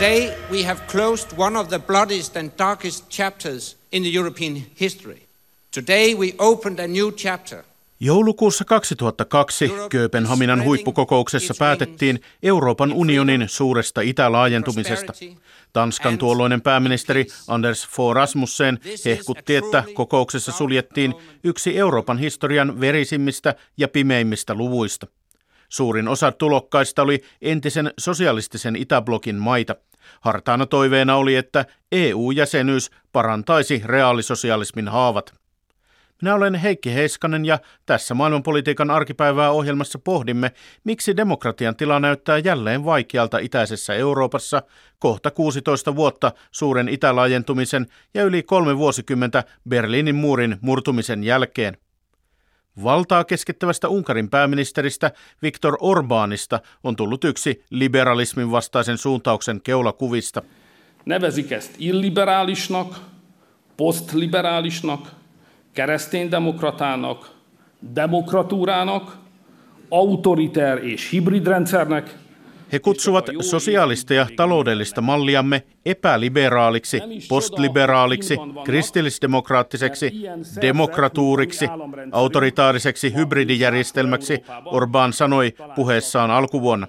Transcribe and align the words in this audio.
Today 0.00 0.32
we 0.50 0.64
have 0.64 0.80
closed 0.86 1.28
one 1.38 1.58
of 1.58 1.68
the 1.68 1.78
bloodiest 1.78 2.36
and 2.36 2.50
darkest 2.58 3.10
chapters 3.10 3.76
in 3.92 4.02
the 4.02 4.08
European 4.18 4.56
history. 4.80 5.22
Today 5.70 6.14
we 6.14 6.34
opened 6.38 6.78
a 6.78 6.86
new 6.86 7.12
chapter. 7.12 7.64
Joulukuussa 8.00 8.64
2002 8.64 9.72
Kööpenhaminan 9.90 10.64
huippukokouksessa 10.64 11.54
päätettiin 11.58 12.20
Euroopan 12.42 12.92
unionin 12.92 13.48
suuresta 13.48 14.00
itälaajentumisesta. 14.00 15.12
Tanskan 15.72 16.18
tuolloinen 16.18 16.62
pääministeri 16.62 17.26
Anders 17.48 17.88
Fogh 17.88 18.14
Rasmussen 18.14 18.78
hehkutti, 19.04 19.56
että 19.56 19.84
kokouksessa 19.94 20.52
suljettiin 20.52 21.14
yksi 21.44 21.78
Euroopan 21.78 22.18
historian 22.18 22.80
verisimmistä 22.80 23.54
ja 23.76 23.88
pimeimmistä 23.88 24.54
luvuista. 24.54 25.06
Suurin 25.68 26.08
osa 26.08 26.32
tulokkaista 26.32 27.02
oli 27.02 27.22
entisen 27.42 27.92
sosialistisen 27.98 28.76
Itäblokin 28.76 29.36
maita. 29.36 29.76
Hartaana 30.20 30.66
toiveena 30.66 31.16
oli, 31.16 31.36
että 31.36 31.64
EU-jäsenyys 31.92 32.90
parantaisi 33.12 33.82
reaalisosialismin 33.84 34.88
haavat. 34.88 35.40
Minä 36.22 36.34
olen 36.34 36.54
Heikki 36.54 36.94
Heiskanen 36.94 37.44
ja 37.44 37.58
tässä 37.86 38.14
maailmanpolitiikan 38.14 38.90
arkipäivää 38.90 39.50
ohjelmassa 39.50 39.98
pohdimme, 39.98 40.52
miksi 40.84 41.16
demokratian 41.16 41.76
tila 41.76 42.00
näyttää 42.00 42.38
jälleen 42.38 42.84
vaikealta 42.84 43.38
itäisessä 43.38 43.94
Euroopassa 43.94 44.62
kohta 44.98 45.30
16 45.30 45.96
vuotta 45.96 46.32
suuren 46.50 46.88
itälaajentumisen 46.88 47.86
ja 48.14 48.24
yli 48.24 48.42
kolme 48.42 48.78
vuosikymmentä 48.78 49.44
Berliinin 49.68 50.14
muurin 50.14 50.56
murtumisen 50.60 51.24
jälkeen. 51.24 51.76
Valtaa 52.82 53.24
keskittävästä 53.24 53.88
Unkarin 53.88 54.30
pääministeristä 54.30 55.12
Viktor 55.42 55.76
Orbanista 55.80 56.60
on 56.84 56.96
tullut 56.96 57.24
yksi 57.24 57.64
liberalismin 57.70 58.50
vastaisen 58.50 58.98
suuntauksen 58.98 59.60
keulakuvista. 59.62 60.42
Nevezik 61.04 61.52
ezt 61.52 61.74
illiberálisnak, 61.78 63.00
postliberálisnak, 63.76 65.08
kereszténydemokratának, 65.74 67.30
demokratúrának, 67.96 69.16
autoriter 69.90 70.84
és 70.84 71.10
hibridrendszernek– 71.10 72.10
he 72.72 72.78
kutsuvat 72.78 73.26
sosiaalista 73.40 74.14
ja 74.14 74.26
taloudellista 74.36 75.00
malliamme 75.00 75.62
epäliberaaliksi, 75.86 77.00
postliberaaliksi, 77.28 78.36
kristillisdemokraattiseksi, 78.64 80.12
demokratuuriksi, 80.60 81.66
autoritaariseksi 82.12 83.14
hybridijärjestelmäksi, 83.14 84.38
Orbán 84.66 85.12
sanoi 85.12 85.54
puheessaan 85.74 86.30
alkuvuonna. 86.30 86.86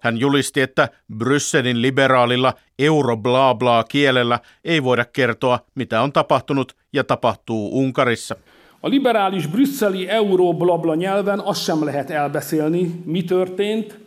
Hän 0.00 0.18
julisti, 0.18 0.60
että 0.60 0.88
Brysselin 1.16 1.82
liberaalilla 1.82 2.54
euro 2.78 3.16
bla 3.16 3.54
bla 3.54 3.84
kielellä 3.84 4.38
ei 4.64 4.82
voida 4.82 5.04
kertoa, 5.04 5.58
mitä 5.74 6.02
on 6.02 6.12
tapahtunut 6.12 6.76
ja 6.92 7.04
tapahtuu 7.04 7.78
Unkarissa. 7.78 8.36
A 8.82 8.90
liberális 8.90 9.48
brüsszeli 9.48 10.08
euroblabla 10.10 10.96
nyelven 10.96 11.40
azt 11.40 11.62
sem 11.62 11.84
lehet 11.84 12.10
elbeszélni, 12.10 13.02
mi 13.04 13.22
történt, 13.22 13.98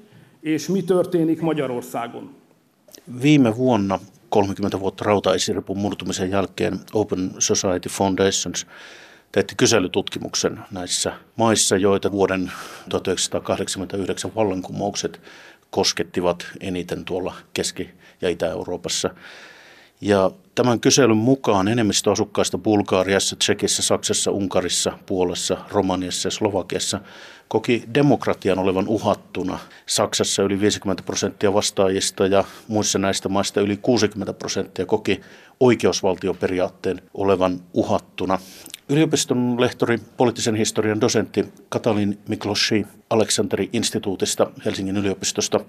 és 0.46 0.68
mi 0.68 0.82
történik 0.82 1.42
Magyarországon. 1.42 2.36
Viime 3.22 3.56
vuonna, 3.56 4.00
30 4.30 4.80
vuotta 4.80 5.04
rautaisiripun 5.04 5.78
murtumisen 5.78 6.30
jälkeen, 6.30 6.80
Open 6.94 7.32
Society 7.38 7.90
Foundations 7.90 8.66
teetti 9.32 9.56
kyselytutkimuksen 9.56 10.60
näissä 10.72 11.14
maissa, 11.36 11.78
joita 11.78 12.12
vuoden 12.12 12.52
1989 12.90 14.36
vallankumoukset 14.36 15.22
koskettivat 15.70 16.48
eniten 16.60 17.06
tuolla 17.06 17.36
Keski- 17.54 17.90
ja 18.22 18.30
Itä-Euroopassa. 18.30 19.10
Ja 20.06 20.32
tämän 20.56 20.80
kyselyn 20.80 21.18
mukaan 21.18 21.68
enemmistö 21.68 22.12
asukkaista 22.12 22.58
Bulgaariassa, 22.58 23.36
Tsekissä, 23.36 23.84
Saksassa, 23.84 24.32
Unkarissa, 24.32 25.00
Puolassa, 25.06 25.58
Romaniassa 25.72 26.28
ja 26.28 26.32
Slovakiassa 26.32 27.00
koki 27.48 27.84
demokratian 27.94 28.60
olevan 28.60 28.88
uhattuna. 28.88 29.60
Saksassa 29.86 30.44
yli 30.44 30.62
50 30.62 31.04
prosenttia 31.04 31.54
vastaajista 31.54 32.28
ja 32.28 32.44
muissa 32.68 33.00
näistä 33.00 33.30
maista 33.30 33.62
yli 33.62 33.78
60 33.78 34.34
prosenttia 34.34 34.86
koki 34.86 35.22
oikeusvaltioperiaatteen 35.60 37.02
olevan 37.14 37.60
uhattuna. 37.74 38.40
Yliopiston 38.90 39.62
lehtori, 39.62 40.00
poliittisen 40.18 40.56
historian 40.56 41.02
dosentti 41.02 41.46
Katalin 41.70 42.20
Mikloshi 42.28 42.86
Aleksanteri 43.10 43.70
instituutista 43.74 44.52
Helsingin 44.66 44.98
yliopistosta. 44.98 45.60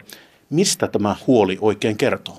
Mistä 0.51 0.89
tämä 0.89 1.17
huoli 1.27 1.59
oikein 1.61 1.97
kertoo? 1.97 2.39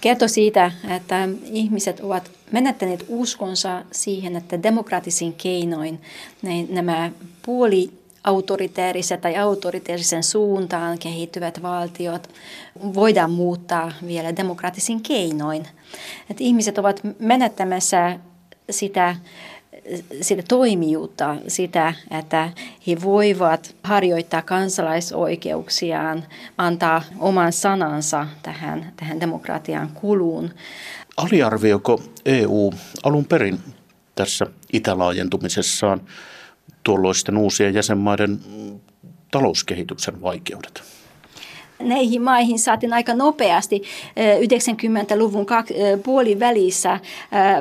Kertoo 0.00 0.28
siitä, 0.28 0.72
että 0.96 1.28
ihmiset 1.44 2.00
ovat 2.00 2.30
menettäneet 2.52 3.04
uskonsa 3.08 3.82
siihen, 3.92 4.36
että 4.36 4.62
demokraattisin 4.62 5.32
keinoin 5.34 6.00
nämä 6.70 7.10
puoli 7.42 7.90
autoriteeriset 8.24 9.20
tai 9.20 9.36
autoriteerisen 9.36 10.22
suuntaan 10.22 10.98
kehittyvät 10.98 11.62
valtiot 11.62 12.28
voidaan 12.94 13.30
muuttaa 13.30 13.92
vielä 14.06 14.36
demokraattisin 14.36 15.02
keinoin. 15.02 15.66
Että 16.30 16.44
ihmiset 16.44 16.78
ovat 16.78 17.00
menettämässä 17.18 18.18
sitä, 18.70 19.16
sitä 20.20 20.42
toimijuutta, 20.48 21.36
sitä, 21.48 21.94
että 22.18 22.50
he 22.86 22.96
voivat 23.02 23.74
harjoittaa 23.82 24.42
kansalaisoikeuksiaan, 24.42 26.24
antaa 26.58 27.02
oman 27.18 27.52
sanansa 27.52 28.26
tähän, 28.42 28.92
tähän 28.96 29.20
demokratian 29.20 29.88
kuluun. 29.88 30.50
Aliarvioiko 31.16 32.02
EU 32.24 32.72
alun 33.02 33.24
perin 33.24 33.58
tässä 34.14 34.46
itälaajentumisessaan 34.72 36.00
tuolloisten 36.82 37.36
uusien 37.36 37.74
jäsenmaiden 37.74 38.40
talouskehityksen 39.30 40.22
vaikeudet? 40.22 40.97
Näihin 41.78 42.22
maihin 42.22 42.58
saatiin 42.58 42.92
aika 42.92 43.14
nopeasti 43.14 43.82
90-luvun 44.46 45.46
puolivälissä 46.02 47.00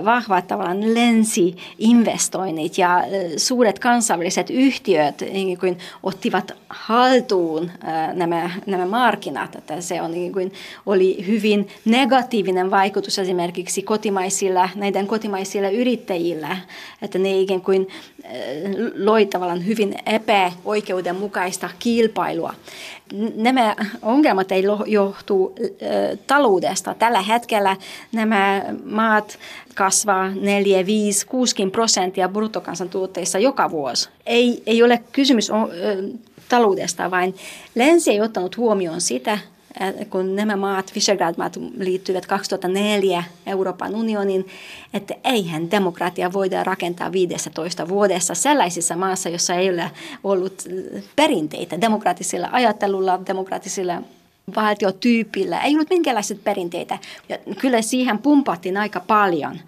vahvat 0.06 0.48
tavallaan 0.48 0.94
lensi-investoinnit 0.94 2.78
ja 2.78 3.04
suuret 3.38 3.80
kansainväliset 3.80 4.50
yhtiöt 4.50 5.22
niin 5.22 5.58
kuin 5.58 5.78
ottivat 6.04 6.52
haltuun 6.70 7.72
nämä, 8.14 8.50
nämä 8.66 8.86
markkinat. 8.86 9.56
Että 9.56 9.82
se 9.82 10.02
on, 10.02 10.12
niin 10.12 10.34
kuin, 10.34 10.54
oli 10.86 11.28
hyvin 11.28 11.68
negatiivinen 11.86 12.72
vaikutus 12.72 13.20
esimerkiksi 13.20 13.82
kotimaisilla, 13.82 14.70
näiden 14.76 15.08
kotimaisilla 15.08 15.70
yrittäjillä, 15.70 16.58
että 17.02 17.20
ne 17.20 17.40
ikään 17.40 17.62
kuin 17.62 17.88
loi 18.96 19.26
tavallaan 19.26 19.66
hyvin 19.66 19.96
epäoikeudenmukaista 20.06 21.70
kilpailua. 21.80 22.54
Nämä 23.36 23.76
ongelmat 24.08 24.52
ei 24.52 24.64
johtu 24.86 25.56
taloudesta. 26.28 26.94
Tällä 26.94 27.22
hetkellä 27.22 27.76
nämä 28.12 28.66
maat 28.86 29.40
kasvaa 29.76 30.30
4, 30.30 30.86
5, 30.86 31.28
6 31.28 31.56
prosenttia 31.72 32.30
bruttokansantuotteissa 32.30 33.40
joka 33.40 33.72
vuosi. 33.72 34.10
Ei, 34.26 34.64
ei 34.66 34.84
ole 34.84 35.04
kysymys 35.12 35.52
taloudesta, 36.50 37.12
vaan 37.12 37.34
länsi 37.76 38.12
ei 38.12 38.22
ottanut 38.22 38.58
huomioon 38.58 39.02
sitä, 39.02 39.40
kun 40.10 40.36
nämä 40.36 40.56
maat, 40.56 40.92
Visegrad-maat 40.96 41.58
liittyivät 41.78 42.26
2004 42.26 43.24
Euroopan 43.46 43.96
unionin, 43.96 44.48
että 44.94 45.16
eihän 45.24 45.72
demokratia 45.72 46.34
voida 46.34 46.64
rakentaa 46.64 47.12
15 47.12 47.88
vuodessa 47.88 48.36
sellaisissa 48.36 48.96
maassa, 48.96 49.30
jossa 49.30 49.56
ei 49.56 49.70
ole 49.70 49.92
ollut 50.24 50.64
perinteitä 51.16 51.82
demokraattisella 51.82 52.50
ajattelulla, 52.52 53.20
demokraattisilla 53.28 54.02
valtiotyypillä 54.56 55.62
ei 55.62 55.74
ollut 55.74 55.90
minkäänlaisia 55.90 56.38
perinteitä. 56.44 56.98
Ja 57.30 57.38
kyllä 57.60 57.82
siihen 57.82 58.18
pumpattiin 58.18 58.78
aika 58.78 59.00
paljon 59.00 59.60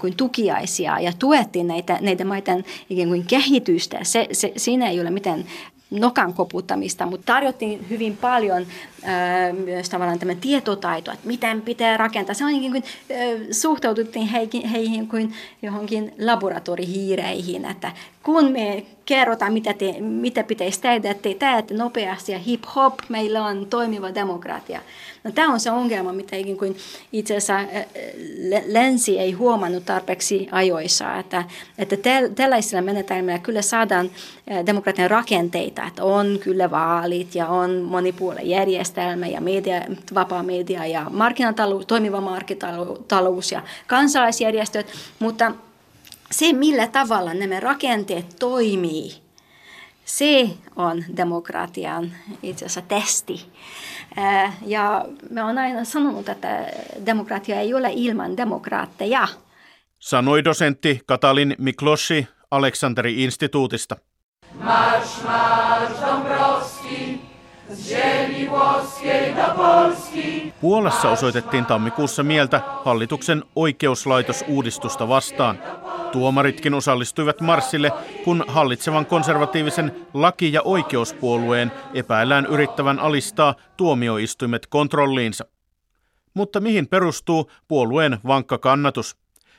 kuin 0.00 0.16
tukiaisia 0.16 1.00
ja 1.00 1.12
tuettiin 1.18 1.66
näitä, 1.66 1.98
näitä 2.00 2.24
maiden 2.24 2.64
kuin 3.08 3.26
kehitystä. 3.26 3.98
Se, 4.02 4.28
se, 4.32 4.52
siinä 4.56 4.88
ei 4.88 5.00
ole 5.00 5.10
mitään 5.10 5.44
nokan 5.90 6.34
koputtamista, 6.34 7.06
mutta 7.06 7.32
tarjottiin 7.32 7.86
hyvin 7.90 8.16
paljon 8.16 8.66
ää, 9.02 9.52
myös 9.52 9.88
tavallaan 9.88 10.18
tämän 10.18 10.36
tietotaitoa, 10.36 11.14
että 11.14 11.26
miten 11.26 11.62
pitää 11.62 11.96
rakentaa. 11.96 12.34
Se 12.34 12.44
on 12.44 12.50
niin 12.50 12.72
kuin, 12.72 12.84
ää, 13.10 13.18
suhtaututtiin 13.50 14.26
heihin, 14.26 14.68
heihin 14.68 15.08
kuin 15.08 15.34
johonkin 15.62 16.14
laboratorihiireihin, 16.20 17.64
että 17.64 17.92
kun 18.22 18.52
me 18.52 18.86
kerrotaan, 19.06 19.52
mitä, 19.52 19.74
te, 19.74 20.00
mitä 20.00 20.44
pitäisi 20.44 20.80
tehdä, 20.80 21.10
että 21.10 21.22
te 21.22 21.34
teette 21.34 21.74
nopeasti 21.74 22.32
ja 22.32 22.38
hip-hop, 22.38 22.94
meillä 23.08 23.44
on 23.44 23.66
toimiva 23.66 24.14
demokratia. 24.14 24.80
No, 25.24 25.30
tämä 25.30 25.52
on 25.52 25.60
se 25.60 25.70
ongelma, 25.70 26.12
mitä 26.12 26.36
kuin 26.58 26.76
itse 27.12 27.36
asiassa 27.36 27.60
länsi 28.66 29.18
ei 29.18 29.32
huomannut 29.32 29.84
tarpeeksi 29.84 30.48
ajoissa, 30.52 31.16
että, 31.16 31.44
että 31.78 31.96
tällaisilla 32.34 32.82
menetelmillä 32.82 33.38
kyllä 33.38 33.62
saadaan 33.62 34.10
demokratian 34.66 35.10
rakenteita, 35.10 35.86
että 35.86 36.04
on 36.04 36.38
kyllä 36.42 36.70
vaalit 36.70 37.34
ja 37.34 37.48
on 37.48 37.82
monipuolejärjestelmä 37.82 39.26
ja 39.26 39.40
media, 39.40 39.82
vapaa 40.14 40.42
media 40.42 40.86
ja 40.86 41.06
markkinatalous, 41.10 41.86
toimiva 41.86 42.20
markkinatalous 42.20 43.52
ja 43.52 43.62
kansalaisjärjestöt, 43.86 44.86
mutta 45.18 45.52
se, 46.30 46.52
millä 46.52 46.86
tavalla 46.86 47.34
nämä 47.34 47.60
rakenteet 47.60 48.36
toimii, 48.38 49.12
se 50.04 50.50
on 50.76 51.04
demokratian 51.16 52.12
itse 52.42 52.64
asiassa 52.64 52.82
testi. 52.88 53.46
Ja 54.66 55.04
me 55.30 55.42
on 55.42 55.58
aina 55.58 55.84
sanonut, 55.84 56.28
että 56.28 56.66
demokratia 57.06 57.60
ei 57.60 57.74
ole 57.74 57.90
ilman 57.94 58.36
demokraatteja. 58.36 59.28
Sanoi 59.98 60.44
dosentti 60.44 61.00
Katalin 61.06 61.54
Mikloshi 61.58 62.28
Aleksanteri-instituutista. 62.50 63.96
Marsz 64.54 65.22
Dąbrowski, 66.00 66.49
Puolassa 70.60 71.10
osoitettiin 71.10 71.66
tammikuussa 71.66 72.22
mieltä 72.22 72.60
hallituksen 72.84 73.44
oikeuslaitosuudistusta 73.56 75.08
vastaan. 75.08 75.58
Tuomaritkin 76.12 76.74
osallistuivat 76.74 77.40
marssille, 77.40 77.92
kun 78.24 78.44
hallitsevan 78.48 79.06
konservatiivisen 79.06 80.06
laki- 80.14 80.52
ja 80.52 80.62
oikeuspuolueen 80.62 81.72
epäillään 81.94 82.46
yrittävän 82.46 83.00
alistaa 83.00 83.54
tuomioistuimet 83.76 84.66
kontrolliinsa. 84.66 85.44
Mutta 86.34 86.60
mihin 86.60 86.88
perustuu 86.88 87.50
puolueen 87.68 88.18
vankka 88.26 88.58
kannatus? 88.58 89.16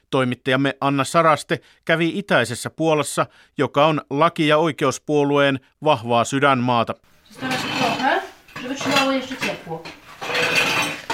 Toimittajamme 0.10 0.77
Anna 0.81 1.04
Saraste 1.04 1.60
kävi 1.86 2.19
itäisessä 2.19 2.69
Puolassa, 2.69 3.25
joka 3.57 3.86
on 3.86 4.01
laki- 4.10 4.48
ja 4.48 4.57
oikeuspuolueen 4.57 5.60
vahvaa 5.84 6.24
sydänmaata. 6.24 6.95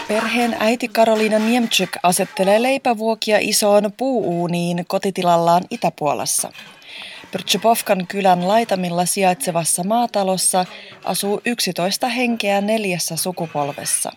Perheen 0.08 0.56
äiti 0.60 0.88
Karoliina 0.88 1.40
Niemczyk 1.40 1.90
asettelee 2.04 2.62
leipävuokia 2.62 3.38
isoon 3.42 3.92
puuuuniin 3.98 4.86
kotitilallaan 4.88 5.64
Itäpuolassa. 5.70 6.52
Pyrtsypovkan 7.32 8.08
kylän 8.08 8.48
laitamilla 8.48 9.06
sijaitsevassa 9.06 9.84
maatalossa 9.84 10.66
asuu 11.04 11.42
11 11.46 12.08
henkeä 12.08 12.62
neljässä 12.62 13.16
sukupolvessa. 13.16 14.12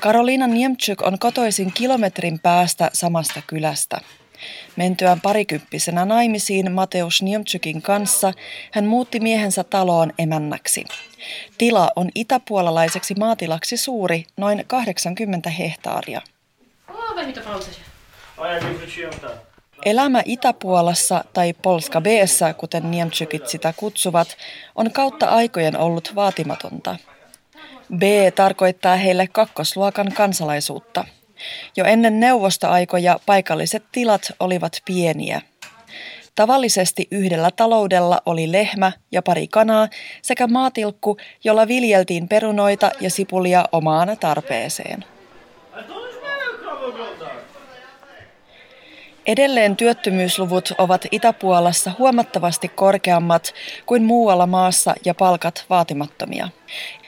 Karoliina 0.00 0.46
Niemczyk 0.46 1.02
on 1.02 1.18
kotoisin 1.18 1.72
kilometrin 1.72 2.40
päästä 2.40 2.90
samasta 2.92 3.42
kylästä. 3.46 4.00
Mentyään 4.76 5.20
parikymppisenä 5.20 6.04
naimisiin 6.04 6.72
Mateus 6.72 7.22
Niemczykin 7.22 7.82
kanssa, 7.82 8.32
hän 8.72 8.84
muutti 8.84 9.20
miehensä 9.20 9.64
taloon 9.64 10.12
emännäksi. 10.18 10.84
Tila 11.58 11.90
on 11.96 12.10
itäpuolalaiseksi 12.14 13.14
maatilaksi 13.14 13.76
suuri, 13.76 14.24
noin 14.36 14.64
80 14.66 15.50
hehtaaria. 15.50 16.20
Elämä 19.84 20.22
Itäpuolassa 20.24 21.24
tai 21.32 21.52
Polska 21.52 22.00
b 22.00 22.06
kuten 22.56 22.90
Niemczykit 22.90 23.48
sitä 23.48 23.74
kutsuvat, 23.76 24.36
on 24.74 24.92
kautta 24.92 25.26
aikojen 25.26 25.76
ollut 25.76 26.12
vaatimatonta. 26.14 26.96
B 27.96 28.02
tarkoittaa 28.34 28.96
heille 28.96 29.26
kakkosluokan 29.26 30.12
kansalaisuutta– 30.12 31.04
jo 31.76 31.84
ennen 31.84 32.20
neuvostoaikoja 32.20 33.18
paikalliset 33.26 33.82
tilat 33.92 34.32
olivat 34.40 34.72
pieniä. 34.84 35.42
Tavallisesti 36.34 37.08
yhdellä 37.10 37.50
taloudella 37.50 38.22
oli 38.26 38.52
lehmä 38.52 38.92
ja 39.12 39.22
pari 39.22 39.48
kanaa 39.48 39.88
sekä 40.22 40.46
maatilkku, 40.46 41.16
jolla 41.44 41.68
viljeltiin 41.68 42.28
perunoita 42.28 42.90
ja 43.00 43.10
sipulia 43.10 43.64
omaan 43.72 44.16
tarpeeseen. 44.20 45.04
Edelleen 49.26 49.76
työttömyysluvut 49.76 50.72
ovat 50.78 51.06
Itäpuolassa 51.10 51.92
huomattavasti 51.98 52.68
korkeammat 52.68 53.54
kuin 53.86 54.02
muualla 54.02 54.46
maassa 54.46 54.94
ja 55.04 55.14
palkat 55.14 55.64
vaatimattomia. 55.70 56.48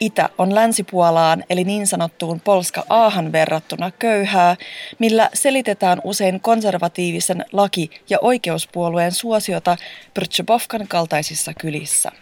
Itä 0.00 0.28
on 0.38 0.54
länsipuolaan 0.54 1.44
eli 1.50 1.64
niin 1.64 1.86
sanottuun 1.86 2.40
Polska 2.40 2.84
Aahan 2.88 3.32
verrattuna 3.32 3.90
köyhää, 3.90 4.56
millä 4.98 5.30
selitetään 5.34 6.00
usein 6.04 6.40
konservatiivisen 6.40 7.44
laki- 7.52 7.90
ja 8.10 8.18
oikeuspuolueen 8.20 9.12
suosiota 9.12 9.76
Prtschebovkan 10.14 10.88
kaltaisissa 10.88 11.54
kylissä. 11.54 12.12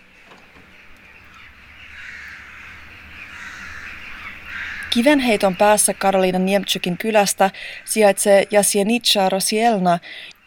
Kivenheiton 4.92 5.56
päässä 5.56 5.94
Karoliina 5.94 6.38
Niemczykin 6.38 6.98
kylästä 6.98 7.50
sijaitsee 7.84 8.44
Jasienica 8.50 9.28
Rosielna, 9.28 9.98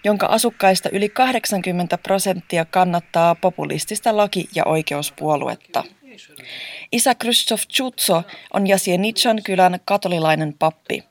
jonka 0.03 0.25
asukkaista 0.25 0.89
yli 0.89 1.09
80 1.09 1.97
prosenttia 1.97 2.65
kannattaa 2.65 3.35
populistista 3.35 4.17
laki- 4.17 4.47
ja 4.55 4.65
oikeuspuoluetta. 4.65 5.83
Isä 6.91 7.15
Krzysztof 7.15 7.61
Chutso 7.67 8.23
on 8.53 8.67
Jasienican 8.67 9.43
kylän 9.43 9.79
katolilainen 9.85 10.55
pappi. 10.59 11.03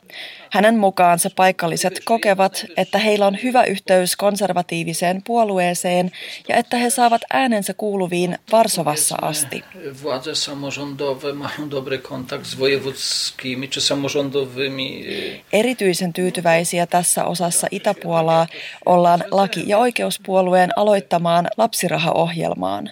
Hänen 0.51 0.79
mukaansa 0.79 1.31
paikalliset 1.37 2.01
kokevat, 2.05 2.67
että 2.77 2.99
heillä 2.99 3.27
on 3.27 3.39
hyvä 3.43 3.65
yhteys 3.65 4.17
konservatiiviseen 4.17 5.23
puolueeseen 5.23 6.11
ja 6.49 6.57
että 6.57 6.77
he 6.77 6.91
saavat 6.91 7.23
äänensä 7.33 7.75
kuuluviin 7.75 8.39
Varsovassa 8.53 9.17
asti. 9.23 9.65
Erityisen 15.53 16.13
tyytyväisiä 16.13 16.87
tässä 16.87 17.25
osassa 17.25 17.67
Itäpuolaa 17.71 18.47
ollaan 18.87 19.25
laki- 19.31 19.65
ja 19.67 19.79
oikeuspuolueen 19.79 20.71
aloittamaan 20.77 21.49
lapsirahaohjelmaan. 21.57 22.91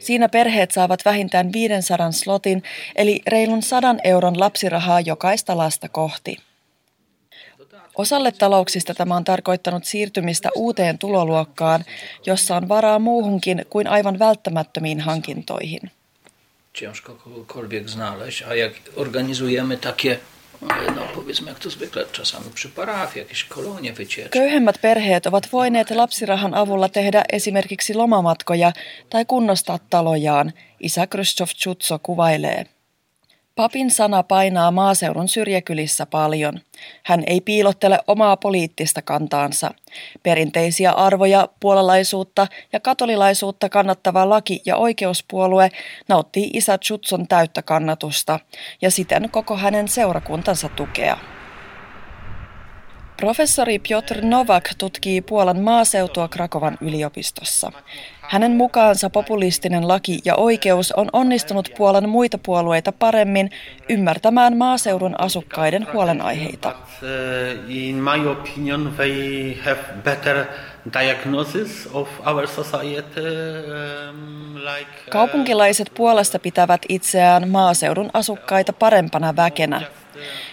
Siinä 0.00 0.28
perheet 0.28 0.70
saavat 0.70 1.04
vähintään 1.04 1.52
500 1.52 2.12
slotin, 2.12 2.62
eli 2.96 3.22
reilun 3.26 3.62
100 3.62 3.96
euron 4.04 4.40
lapsirahaa 4.40 5.00
jokaista 5.00 5.56
lasta 5.56 5.88
kohti. 5.88 6.36
Osalle 7.96 8.32
talouksista 8.32 8.94
tämä 8.94 9.16
on 9.16 9.24
tarkoittanut 9.24 9.84
siirtymistä 9.84 10.48
uuteen 10.56 10.98
tuloluokkaan, 10.98 11.84
jossa 12.26 12.56
on 12.56 12.68
varaa 12.68 12.98
muuhunkin 12.98 13.66
kuin 13.70 13.86
aivan 13.86 14.18
välttämättömiin 14.18 15.00
hankintoihin. 15.00 15.90
Ciężko 16.74 17.14
kogokolwiek 17.14 17.88
znaleźć, 17.88 18.42
a 18.42 18.54
jak 18.54 18.72
organizujemy 18.96 19.76
takie 19.76 20.20
no 20.60 21.54
czasami 22.12 22.50
przy 22.54 22.68
parafii, 22.68 23.22
jakieś 23.22 23.44
kolonie. 23.44 23.92
Köyhemmät 24.30 24.78
perheet 24.78 25.26
ovat 25.26 25.52
voineet 25.52 25.90
lapsirahan 25.90 26.54
avulla 26.54 26.88
tehdä 26.88 27.22
esimerkiksi 27.32 27.94
lomamatkoja 27.94 28.72
tai 29.10 29.24
kunnostaa 29.24 29.78
talojaan, 29.90 30.52
isä 30.80 31.06
Khrushchev 31.06 31.48
Chutso 31.48 31.98
kuvailee. 31.98 32.79
Papin 33.60 33.90
sana 33.90 34.22
painaa 34.22 34.70
maaseudun 34.70 35.28
syrjäkylissä 35.28 36.06
paljon. 36.06 36.60
Hän 37.04 37.22
ei 37.26 37.40
piilottele 37.40 37.98
omaa 38.06 38.36
poliittista 38.36 39.02
kantaansa. 39.02 39.70
Perinteisiä 40.22 40.92
arvoja, 40.92 41.48
puolalaisuutta 41.60 42.46
ja 42.72 42.80
katolilaisuutta 42.80 43.68
kannattava 43.68 44.28
laki- 44.28 44.62
ja 44.66 44.76
oikeuspuolue 44.76 45.70
nauttii 46.08 46.50
isä 46.54 46.78
Chutson 46.78 47.28
täyttä 47.28 47.62
kannatusta 47.62 48.40
ja 48.82 48.90
siten 48.90 49.30
koko 49.30 49.56
hänen 49.56 49.88
seurakuntansa 49.88 50.68
tukea. 50.68 51.16
Professori 53.16 53.78
Piotr 53.78 54.24
Novak 54.24 54.68
tutkii 54.78 55.20
Puolan 55.20 55.60
maaseutua 55.60 56.28
Krakovan 56.28 56.78
yliopistossa. 56.80 57.72
Hänen 58.30 58.52
mukaansa 58.52 59.10
populistinen 59.10 59.88
laki 59.88 60.18
ja 60.24 60.36
oikeus 60.36 60.92
on 60.92 61.08
onnistunut 61.12 61.68
Puolan 61.76 62.08
muita 62.08 62.38
puolueita 62.38 62.92
paremmin 62.92 63.50
ymmärtämään 63.88 64.56
maaseudun 64.56 65.20
asukkaiden 65.20 65.86
huolenaiheita. 65.92 66.74
In 67.68 67.96
my 67.96 68.28
opinion, 68.28 68.92
they 68.96 69.56
have 69.64 69.78
better 70.04 70.44
diagnosis 70.92 71.88
of 71.92 72.08
our 72.26 72.46
society, 72.46 73.20
um, 74.10 74.54
like, 74.54 74.90
uh, 75.06 75.10
Kaupunkilaiset 75.10 75.90
Puolasta 75.94 76.38
pitävät 76.38 76.82
itseään 76.88 77.48
maaseudun 77.48 78.10
asukkaita 78.12 78.72
parempana 78.72 79.36
väkenä. 79.36 79.82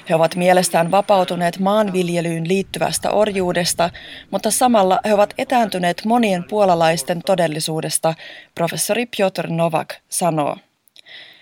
He 0.10 0.16
ovat 0.16 0.36
mielestään 0.36 0.92
vapautuneet 0.92 1.60
maanviljelyyn 1.60 2.48
liittyvästä 2.48 3.12
orjuudesta, 3.12 3.90
mutta 4.32 4.52
samalla 4.52 5.00
he 5.06 5.14
ovat 5.14 5.34
etääntyneet 5.38 6.02
monien 6.06 6.44
puolalaisten 6.44 7.22
todellisuudesta 7.26 8.14
professori 8.56 9.06
Piotr 9.18 9.48
Novak 9.50 9.94
sanoo. 10.10 10.58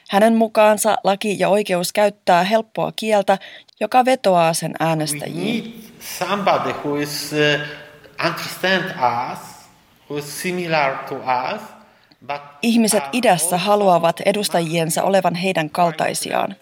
Hänen 0.10 0.36
mukaansa 0.36 0.98
laki 1.04 1.40
ja 1.40 1.50
oikeus 1.50 1.94
käyttää 1.94 2.44
helppoa 2.44 2.92
kieltä, 2.96 3.38
joka 3.80 4.06
vetoaa 4.06 4.54
sen 4.54 4.74
äänestäjiin. 4.80 5.84
uh, 7.34 7.60
who 10.10 10.18
is 10.18 10.42
similar 10.42 10.98
to 10.98 11.16
us, 11.16 11.75
Ihmiset 12.62 13.04
idässä 13.14 13.58
haluavat 13.58 14.22
edustajiensa 14.26 15.04
olevan 15.04 15.36
heidän 15.36 15.70
kaltaisiaan. 15.70 16.56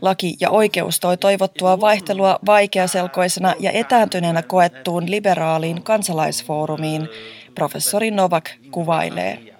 Laki 0.00 0.36
ja 0.40 0.50
oikeus 0.50 1.00
toi 1.00 1.16
toivottua 1.16 1.80
vaihtelua 1.80 2.38
vaikeaselkoisena 2.46 3.54
ja 3.60 3.70
etääntyneenä 3.70 4.42
koettuun 4.42 5.10
liberaaliin 5.10 5.82
kansalaisfoorumiin, 5.82 7.08
professori 7.54 8.10
Novak 8.10 8.50
kuvailee. 8.70 9.54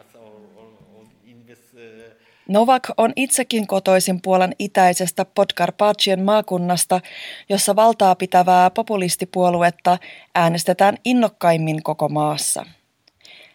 Novak 2.49 2.83
on 2.97 3.13
itsekin 3.17 3.67
kotoisin 3.67 4.23
Puolan 4.23 4.55
itäisestä 4.59 5.25
Podkarpacien 5.25 6.23
maakunnasta, 6.23 7.01
jossa 7.49 7.77
valtaa 7.77 8.15
pitävää 8.15 8.71
populistipuoluetta 8.71 9.99
äänestetään 10.35 10.97
innokkaimmin 11.05 11.83
koko 11.83 12.09
maassa. 12.09 12.67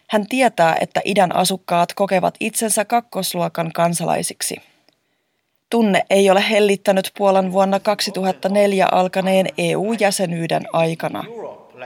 Hän 0.10 0.28
tietää, 0.28 0.78
että 0.82 1.02
idän 1.06 1.36
asukkaat 1.36 1.94
kokevat 1.94 2.36
itsensä 2.40 2.86
kakkosluokan 2.86 3.72
kansalaisiksi. 3.74 4.56
Tunne 5.70 6.06
ei 6.10 6.30
ole 6.30 6.50
hellittänyt 6.50 7.12
Puolan 7.18 7.52
vuonna 7.52 7.80
2004 7.80 8.88
alkaneen 8.92 9.46
EU-jäsenyyden 9.58 10.64
aikana. 10.74 11.24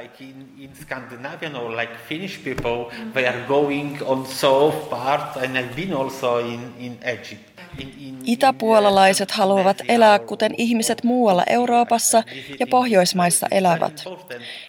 Like 0.02 0.24
in, 0.24 0.48
in 0.60 0.76
Scandinavian 0.82 1.56
or 1.56 1.72
like 1.76 1.94
Finnish 2.10 2.44
people, 2.44 2.92
they 3.14 3.28
are 3.28 3.42
going 3.48 4.02
on 4.02 4.26
south 4.26 4.90
part 4.90 5.38
and 5.38 5.56
I've 5.58 5.76
been 5.76 5.94
also 5.94 6.40
in, 6.40 6.74
in 6.80 6.98
Egypt. 7.06 7.54
Itäpuolalaiset 8.26 9.32
haluavat 9.32 9.82
elää 9.88 10.20
kuten 10.20 10.56
ihmiset 10.58 11.04
muualla 11.04 11.44
Euroopassa 11.50 12.24
ja 12.60 12.68
Pohjoismaissa 12.68 13.48
elävät. 13.52 14.04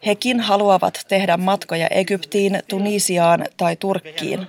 Hekin 0.06 0.40
haluavat 0.40 1.04
tehdä 1.08 1.36
matkoja 1.36 1.86
Egyptiin, 1.86 2.62
Tunisiaan 2.68 3.44
tai 3.56 3.76
Turkkiin. 3.76 4.46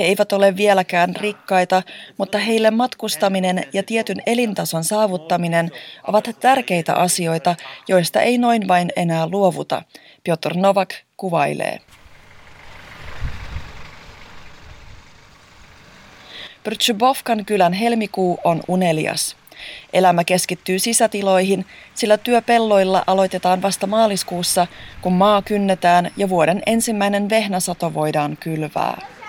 He 0.00 0.04
eivät 0.04 0.32
ole 0.32 0.56
vieläkään 0.56 1.16
rikkaita, 1.16 1.82
mutta 2.16 2.38
heille 2.38 2.70
matkustaminen 2.70 3.64
ja 3.72 3.82
tietyn 3.82 4.22
elintason 4.26 4.84
saavuttaminen 4.84 5.70
ovat 6.06 6.30
tärkeitä 6.40 6.94
asioita, 6.94 7.56
joista 7.88 8.20
ei 8.20 8.38
noin 8.38 8.68
vain 8.68 8.92
enää 8.96 9.26
luovuta, 9.26 9.82
Piotr 10.24 10.56
Novak 10.56 10.94
kuvailee. 11.16 11.80
Prtshubovkan 16.64 17.44
kylän 17.44 17.72
helmikuu 17.72 18.38
on 18.44 18.60
unelias. 18.68 19.36
Elämä 19.92 20.24
keskittyy 20.24 20.78
sisätiloihin, 20.78 21.66
sillä 21.94 22.16
työpelloilla 22.16 23.04
aloitetaan 23.06 23.62
vasta 23.62 23.86
maaliskuussa, 23.86 24.66
kun 25.02 25.12
maa 25.12 25.42
kynnetään 25.42 26.10
ja 26.16 26.28
vuoden 26.28 26.62
ensimmäinen 26.66 27.30
vehnäsato 27.30 27.94
voidaan 27.94 28.36
kylvää. 28.36 29.19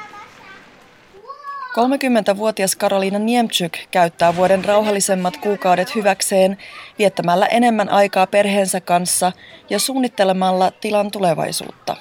30-vuotias 1.71 2.75
Karoliina 2.75 3.19
Niemczyk 3.19 3.77
käyttää 3.91 4.35
vuoden 4.35 4.65
rauhallisemmat 4.65 5.37
kuukaudet 5.37 5.95
hyväkseen 5.95 6.57
viettämällä 6.99 7.45
enemmän 7.45 7.89
aikaa 7.89 8.27
perheensä 8.27 8.81
kanssa 8.81 9.31
ja 9.69 9.79
suunnittelemalla 9.79 10.71
tilan 10.71 11.11
tulevaisuutta. 11.11 11.95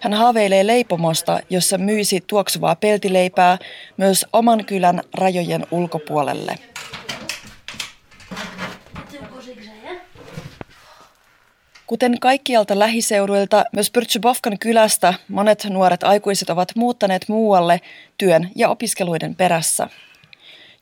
Hän 0.00 0.14
haaveilee 0.14 0.66
leipomosta, 0.66 1.40
jossa 1.50 1.78
myisi 1.78 2.24
tuoksuvaa 2.26 2.76
peltileipää 2.76 3.58
myös 3.96 4.26
oman 4.32 4.64
kylän 4.64 5.00
rajojen 5.14 5.66
ulkopuolelle. 5.70 6.54
Kuten 11.88 12.20
kaikkialta 12.20 12.78
lähiseuduilta, 12.78 13.64
myös 13.72 13.90
Pyrtsybovkan 13.90 14.58
kylästä 14.58 15.14
monet 15.28 15.66
nuoret 15.70 16.02
aikuiset 16.02 16.50
ovat 16.50 16.76
muuttaneet 16.76 17.24
muualle 17.28 17.80
työn 18.18 18.50
ja 18.56 18.68
opiskeluiden 18.68 19.34
perässä. 19.34 19.88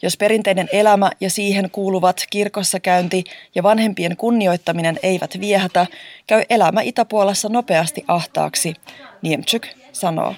Jos 0.02 0.16
perinteinen 0.16 0.68
elämä 0.72 1.10
ja 1.20 1.30
siihen 1.30 1.70
kuuluvat 1.70 2.24
kirkossa 2.30 2.80
käynti 2.80 3.24
ja 3.54 3.62
vanhempien 3.62 4.16
kunnioittaminen 4.16 4.98
eivät 5.02 5.40
viehätä, 5.40 5.86
käy 6.26 6.42
elämä 6.50 6.80
Itäpuolassa 6.80 7.48
nopeasti 7.48 8.04
ahtaaksi, 8.08 8.74
Niemczyk 9.22 9.66
sanoo. 9.92 10.34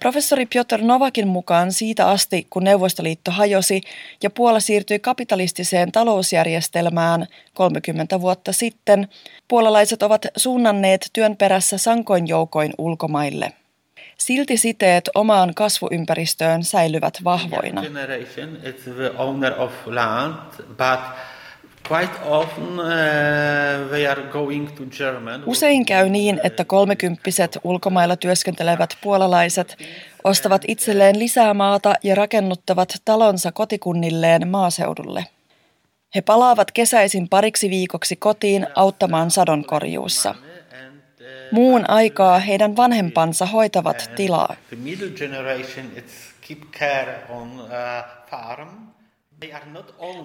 Professori 0.00 0.46
Piotr 0.46 0.82
Novakin 0.82 1.28
mukaan 1.28 1.72
siitä 1.72 2.08
asti, 2.08 2.46
kun 2.50 2.64
Neuvostoliitto 2.64 3.30
hajosi 3.30 3.80
ja 4.22 4.30
Puola 4.30 4.60
siirtyi 4.60 4.98
kapitalistiseen 4.98 5.92
talousjärjestelmään 5.92 7.26
30 7.54 8.20
vuotta 8.20 8.52
sitten, 8.52 9.08
puolalaiset 9.48 10.02
ovat 10.02 10.26
suunnanneet 10.36 11.10
työn 11.12 11.36
perässä 11.36 11.78
sankoin 11.78 12.28
joukoin 12.28 12.72
ulkomaille. 12.78 13.52
Silti 14.18 14.56
siteet 14.56 15.10
omaan 15.14 15.54
kasvuympäristöön 15.54 16.64
säilyvät 16.64 17.18
vahvoina. 17.24 17.80
Uh, 17.80 17.86
Usein 25.46 25.86
käy 25.86 26.08
niin, 26.08 26.40
että 26.44 26.64
kolmekymppiset 26.64 27.58
ulkomailla 27.64 28.16
työskentelevät 28.16 28.96
puolalaiset 29.02 29.76
ostavat 30.24 30.62
itselleen 30.68 31.18
lisää 31.18 31.54
maata 31.54 31.94
ja 32.02 32.14
rakennuttavat 32.14 32.94
talonsa 33.04 33.52
kotikunnilleen 33.52 34.48
maaseudulle. 34.48 35.24
He 36.14 36.20
palaavat 36.20 36.70
kesäisin 36.70 37.28
pariksi 37.28 37.70
viikoksi 37.70 38.16
kotiin 38.16 38.66
auttamaan 38.74 39.30
sadonkorjuussa. 39.30 40.34
Muun 41.52 41.90
aikaa 41.90 42.38
heidän 42.38 42.76
vanhempansa 42.76 43.46
hoitavat 43.46 44.10
tilaa. 44.16 44.56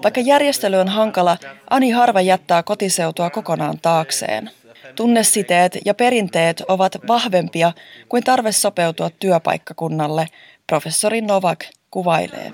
Vaikka 0.03 0.19
järjestely 0.19 0.77
on 0.77 0.87
hankala, 0.87 1.37
Ani 1.69 1.91
harva 1.91 2.21
jättää 2.21 2.63
kotiseutua 2.63 3.29
kokonaan 3.29 3.79
taakseen. 3.81 4.51
Tunnesiteet 4.95 5.77
ja 5.85 5.93
perinteet 5.93 6.63
ovat 6.67 6.97
vahvempia 7.07 7.71
kuin 8.09 8.23
tarve 8.23 8.51
sopeutua 8.51 9.09
työpaikkakunnalle, 9.09 10.27
professori 10.67 11.21
Novak 11.21 11.59
kuvailee. 11.91 12.53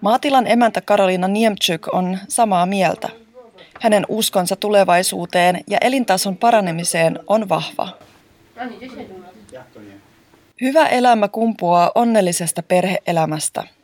Maatilan 0.00 0.46
emäntä 0.46 0.80
Karolina 0.80 1.28
Niemczyk 1.28 1.94
on 1.94 2.18
samaa 2.28 2.66
mieltä. 2.66 3.08
Hänen 3.80 4.06
uskonsa 4.08 4.56
tulevaisuuteen 4.56 5.60
ja 5.70 5.78
elintason 5.80 6.36
paranemiseen 6.36 7.18
on 7.26 7.48
vahva. 7.48 7.88
Hyvä 10.60 10.86
elämä 10.86 11.28
kumpuaa 11.28 11.92
onnellisesta 11.94 12.62
perheelämästä– 12.62 13.64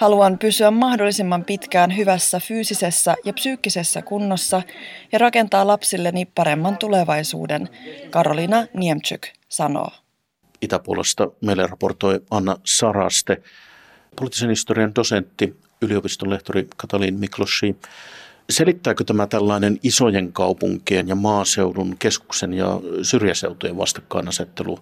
Haluan 0.00 0.38
pysyä 0.38 0.70
mahdollisimman 0.70 1.44
pitkään 1.44 1.96
hyvässä 1.96 2.40
fyysisessä 2.40 3.14
ja 3.24 3.32
psyykkisessä 3.32 4.02
kunnossa 4.02 4.62
ja 5.12 5.18
rakentaa 5.18 5.66
lapsilleni 5.66 6.26
paremman 6.34 6.78
tulevaisuuden, 6.78 7.68
Karolina 8.10 8.66
Niemczyk 8.74 9.28
sanoo. 9.48 9.90
Itäpuolesta 10.62 11.28
meille 11.40 11.66
raportoi 11.66 12.20
Anna 12.30 12.56
Saraste, 12.64 13.42
poliittisen 14.16 14.48
historian 14.48 14.94
dosentti, 14.94 15.56
yliopiston 15.80 16.30
lehtori 16.30 16.66
Katalin 16.76 17.18
Mikloshi. 17.18 17.76
Selittääkö 18.50 19.04
tämä 19.04 19.26
tällainen 19.26 19.78
isojen 19.82 20.32
kaupunkien 20.32 21.08
ja 21.08 21.14
maaseudun 21.14 21.96
keskuksen 21.98 22.54
ja 22.54 22.80
syrjäseutujen 23.02 23.76
vastakkainasettelu 23.76 24.78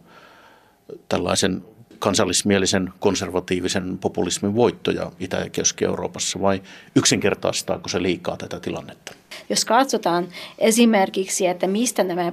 tällaisen 1.09 1.63
kansallismielisen 1.99 2.93
konservatiivisen 3.01 3.99
populismin 3.99 4.55
voittoja 4.55 5.13
Itä- 5.21 5.37
ja 5.37 5.51
Keski-Euroopassa 5.51 6.41
vai 6.41 6.63
yksinkertaistaako 6.97 7.89
se 7.89 8.03
liikaa 8.03 8.37
tätä 8.37 8.61
tilannetta? 8.61 9.15
Jos 9.51 9.65
katsotaan 9.65 10.29
esimerkiksi, 10.59 11.47
että 11.47 11.67
mistä 11.67 12.05
nämä 12.05 12.33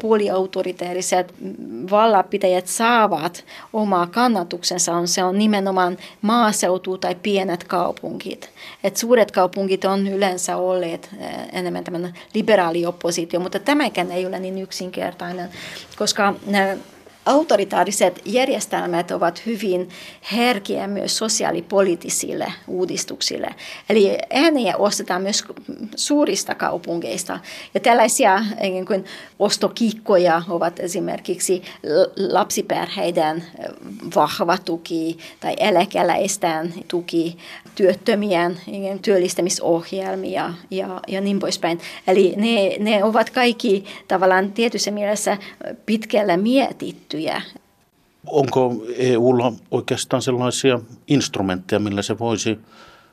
puoliautoriteeriset 0.00 1.34
vallapitäjät 1.90 2.66
saavat 2.66 3.44
omaa 3.72 4.06
kannatuksensa, 4.06 4.94
on, 4.94 5.08
se 5.08 5.24
on 5.24 5.38
nimenomaan 5.38 5.96
maaseutu 6.22 6.98
tai 6.98 7.14
pienet 7.14 7.64
kaupungit. 7.64 8.50
Et 8.84 8.96
suuret 8.96 9.30
kaupungit 9.30 9.84
on 9.84 10.08
yleensä 10.08 10.56
olleet 10.56 11.10
eh, 11.18 11.30
enemmän 11.52 11.84
tämän 11.84 12.14
liberaali 12.34 12.86
oppositio, 12.86 13.40
mutta 13.40 13.58
tämäkään 13.58 14.10
ei 14.10 14.26
ole 14.26 14.38
niin 14.38 14.58
yksinkertainen, 14.58 15.48
koska 15.96 16.34
autoritaariset 17.28 18.22
järjestelmät 18.24 19.10
ovat 19.10 19.46
hyvin 19.46 19.88
herkiä 20.32 20.86
myös 20.86 21.18
sosiaalipoliittisille 21.18 22.52
uudistuksille. 22.66 23.54
Eli 23.88 24.18
ääniä 24.30 24.76
ostetaan 24.76 25.22
myös 25.22 25.44
suurista 25.96 26.54
kaupungeista. 26.54 27.38
Ja 27.74 27.80
tällaisia 27.80 28.44
kuin 28.86 29.04
ostokikkoja 29.38 30.42
ovat 30.48 30.80
esimerkiksi 30.80 31.62
lapsiperheiden 32.16 33.44
vahva 34.16 34.58
tuki 34.58 35.18
tai 35.40 35.54
eläkeläisten 35.58 36.74
tuki, 36.88 37.36
työttömien 37.74 38.60
työllistämisohjelmia 39.02 40.54
ja, 40.70 41.00
ja 41.08 41.20
niin 41.20 41.38
poispäin. 41.38 41.80
Eli 42.06 42.34
ne, 42.36 42.76
ne 42.78 43.04
ovat 43.04 43.30
kaikki 43.30 43.84
tavallaan 44.08 44.52
tietyssä 44.52 44.90
mielessä 44.90 45.38
pitkällä 45.86 46.36
mietittyjä. 47.18 47.42
Onko 48.26 48.74
EUlla 48.96 49.52
oikeastaan 49.70 50.22
sellaisia 50.22 50.80
instrumentteja, 51.06 51.80
millä 51.80 52.02
se 52.02 52.18
voisi 52.18 52.58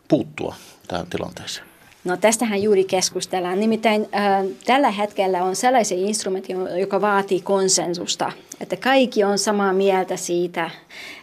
puuttua 0.07 0.55
tähän 0.87 1.07
tilanteeseen? 1.07 1.67
No 2.03 2.17
tästähän 2.17 2.63
juuri 2.63 2.83
keskustellaan. 2.83 3.59
Nimittäin 3.59 4.01
äh, 4.15 4.45
tällä 4.65 4.91
hetkellä 4.91 5.43
on 5.43 5.55
sellaisia 5.55 5.97
instrumentti, 5.97 6.53
joka 6.79 7.01
vaatii 7.01 7.41
konsensusta, 7.41 8.31
että 8.61 8.75
kaikki 8.75 9.23
on 9.23 9.37
samaa 9.37 9.73
mieltä 9.73 10.15
siitä, 10.15 10.69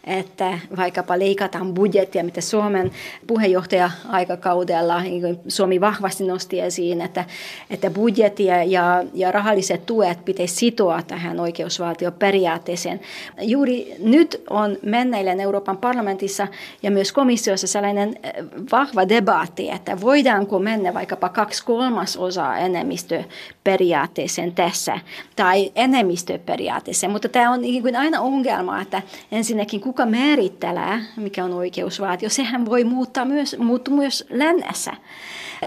että 0.04 0.58
vaikkapa 0.76 1.18
leikataan 1.18 1.74
budjettia, 1.74 2.24
mitä 2.24 2.40
Suomen 2.40 2.90
puheenjohtaja-aikakaudella 3.26 5.02
niin 5.02 5.40
Suomi 5.48 5.80
vahvasti 5.80 6.24
nosti 6.24 6.60
esiin, 6.60 7.00
että, 7.00 7.24
että 7.70 7.90
budjettia 7.90 8.64
ja, 8.64 9.04
ja 9.14 9.32
rahalliset 9.32 9.86
tuet 9.86 10.24
pitäisi 10.24 10.54
sitoa 10.54 11.02
tähän 11.02 11.40
oikeusvaltioperiaatteeseen. 11.40 13.00
Juuri 13.40 13.94
nyt 13.98 14.42
on 14.50 14.76
menneilleen 14.82 15.40
Euroopan 15.40 15.76
parlamentissa 15.78 16.48
ja 16.82 16.90
myös 16.90 17.12
komissiossa 17.12 17.66
sellainen 17.66 18.16
eh, 18.22 18.32
vahva 18.72 19.08
debatti, 19.08 19.70
että 19.70 20.00
voidaanko 20.00 20.58
mennä 20.58 20.94
vaikkapa 20.94 21.28
kaksi 21.28 21.64
kolmasosaa 21.64 22.58
enemmistöperiaatteeseen 22.58 24.52
tässä 24.52 25.00
tai 25.36 25.72
enemmistöperiaatteeseen, 25.74 27.12
tämä 27.28 27.50
on 27.50 27.60
niin 27.60 27.82
kuin 27.82 27.96
aina 27.96 28.20
ongelma, 28.20 28.80
että 28.80 29.02
ensinnäkin 29.32 29.80
kuka 29.80 30.06
määrittelee, 30.06 30.98
mikä 31.16 31.44
on 31.44 31.52
oikeusvaltio, 31.52 32.28
sehän 32.28 32.66
voi 32.66 32.84
muuttaa 32.84 33.24
myös, 33.24 33.56
muuttua 33.58 33.94
myös 33.94 34.24
lännessä. 34.30 34.92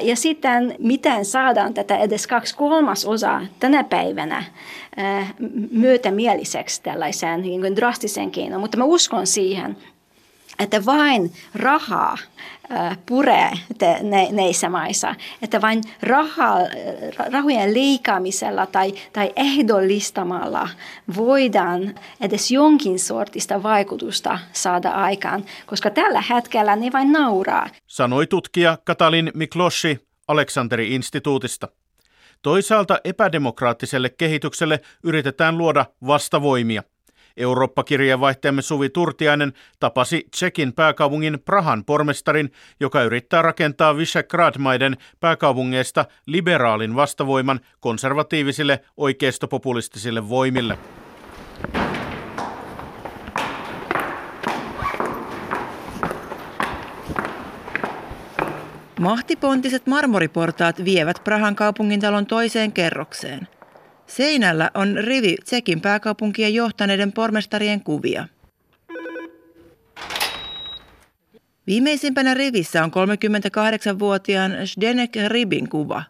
Ja 0.01 0.15
sitten 0.15 0.75
miten 0.79 1.25
saadaan 1.25 1.73
tätä 1.73 1.97
edes 1.97 2.27
kaksi 2.27 2.55
kolmasosaa 2.55 3.41
tänä 3.59 3.83
päivänä 3.83 4.43
myötämieliseksi 5.71 6.83
tällaiseen 6.83 7.41
niin 7.41 7.75
drastiseen 7.75 8.31
keinoon. 8.31 8.61
Mutta 8.61 8.77
mä 8.77 8.83
uskon 8.83 9.27
siihen, 9.27 9.77
että 10.59 10.85
vain 10.85 11.31
rahaa 11.55 12.17
puree 13.05 13.51
näissä 14.31 14.69
maissa, 14.69 15.15
että 15.41 15.61
vain 15.61 15.81
raha, 16.01 16.57
rahojen 17.31 17.73
leikaamisella 17.73 18.65
tai, 18.65 18.93
tai 19.13 19.33
ehdollistamalla 19.35 20.69
voidaan 21.15 21.95
edes 22.21 22.51
jonkin 22.51 22.99
sortista 22.99 23.63
vaikutusta 23.63 24.39
saada 24.53 24.89
aikaan, 24.89 25.45
koska 25.65 25.89
tällä 25.89 26.23
hetkellä 26.29 26.75
ne 26.75 26.91
vain 26.93 27.11
nauraa. 27.11 27.69
Sanoi 27.87 28.27
tutkija 28.27 28.77
Katalin 28.83 29.31
Mikloshi 29.33 29.99
Aleksanteri-instituutista. 30.27 31.67
Toisaalta 32.41 32.99
epädemokraattiselle 33.03 34.09
kehitykselle 34.09 34.79
yritetään 35.03 35.57
luoda 35.57 35.85
vastavoimia– 36.07 36.83
Eurooppa-kirjeenvaihtajamme 37.37 38.61
Suvi 38.61 38.89
Turtiainen 38.89 39.53
tapasi 39.79 40.27
Tsekin 40.31 40.73
pääkaupungin 40.73 41.39
Prahan 41.45 41.85
pormestarin, 41.85 42.51
joka 42.79 43.03
yrittää 43.03 43.41
rakentaa 43.41 43.97
Visegrad-maiden 43.97 44.97
pääkaupungeista 45.19 46.05
liberaalin 46.25 46.95
vastavoiman 46.95 47.59
konservatiivisille 47.79 48.81
oikeistopopulistisille 48.97 50.29
voimille. 50.29 50.77
Mahtipontiset 58.99 59.87
marmoriportaat 59.87 60.85
vievät 60.85 61.21
Prahan 61.23 61.55
kaupungintalon 61.55 62.25
toiseen 62.25 62.71
kerrokseen. 62.71 63.47
Seinällä 64.07 64.71
on 64.73 64.97
rivi 64.97 65.35
Tsekin 65.43 65.81
pääkaupunkia 65.81 66.49
johtaneiden 66.49 67.11
pormestarien 67.11 67.83
kuvia. 67.83 68.27
Viimeisimpänä 71.67 72.33
rivissä 72.33 72.83
on 72.83 72.91
38-vuotiaan 72.91 74.51
Zdenek 74.65 75.11
Ribin 75.27 75.69
kuva. 75.69 76.03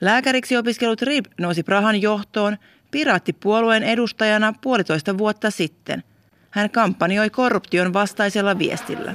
Lääkäriksi 0.00 0.56
opiskellut 0.56 1.02
Rib 1.02 1.24
nousi 1.40 1.62
Prahan 1.62 2.02
johtoon 2.02 2.56
piraattipuolueen 2.90 3.82
edustajana 3.82 4.54
puolitoista 4.60 5.18
vuotta 5.18 5.50
sitten. 5.50 6.02
Hän 6.50 6.70
kampanjoi 6.70 7.30
korruption 7.30 7.92
vastaisella 7.92 8.58
viestillä. 8.58 9.14